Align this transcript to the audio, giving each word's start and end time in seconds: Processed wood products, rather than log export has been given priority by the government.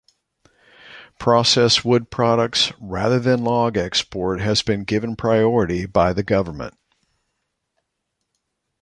Processed 1.19 1.85
wood 1.85 2.09
products, 2.09 2.73
rather 2.81 3.19
than 3.19 3.43
log 3.43 3.77
export 3.77 4.41
has 4.41 4.63
been 4.63 4.83
given 4.83 5.15
priority 5.15 5.85
by 5.85 6.11
the 6.11 6.23
government. 6.23 6.73